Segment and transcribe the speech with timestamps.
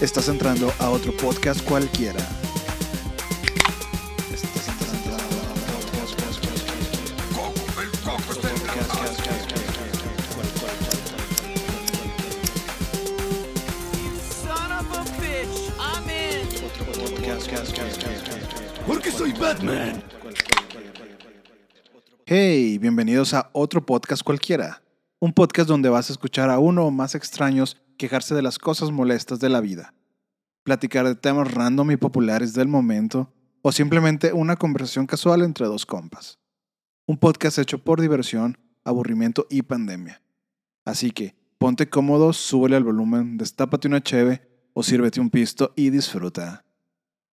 [0.00, 2.20] Estás entrando a otro podcast cualquiera.
[18.86, 20.02] Porque soy Batman.
[22.26, 24.82] Hey, bienvenidos a otro podcast cualquiera.
[25.20, 28.90] Un podcast donde vas a escuchar a uno o más extraños quejarse de las cosas
[28.90, 29.94] molestas de la vida,
[30.62, 33.32] platicar de temas random y populares del momento,
[33.62, 36.38] o simplemente una conversación casual entre dos compas.
[37.06, 40.22] Un podcast hecho por diversión, aburrimiento y pandemia.
[40.84, 45.90] Así que ponte cómodo, súbele al volumen, destápate una cheve o sírvete un pisto y
[45.90, 46.64] disfruta.